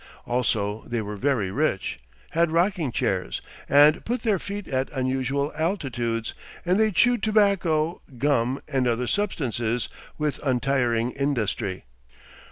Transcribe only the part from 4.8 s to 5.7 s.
unusual